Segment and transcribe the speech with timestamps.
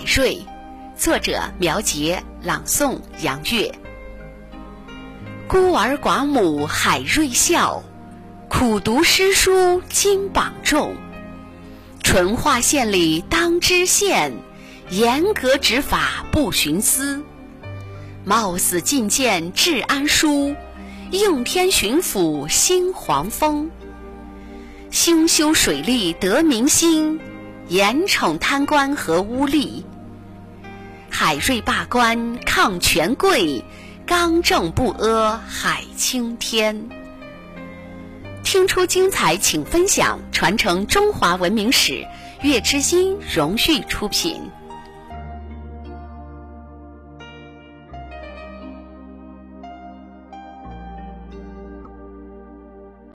[0.00, 0.38] 海瑞，
[0.96, 3.70] 作者苗杰，朗诵杨月。
[5.46, 7.82] 孤儿寡母海瑞孝，
[8.48, 10.96] 苦读诗书金榜中。
[12.02, 14.32] 淳化县里当知县，
[14.88, 17.22] 严格执法不徇私。
[18.24, 20.54] 冒死进谏治安书，
[21.10, 23.70] 应天巡抚兴皇风。
[24.90, 27.20] 兴修水利得民心，
[27.70, 29.84] 严惩贪官和污吏。
[31.08, 33.64] 海瑞罢官抗权贵，
[34.04, 36.88] 刚正不阿海青天。
[38.42, 42.04] 听出精彩，请分享，传承中华文明史。
[42.42, 44.50] 月之音荣誉出品。